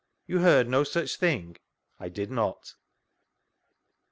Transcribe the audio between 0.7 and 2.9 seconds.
such thing? —I did not.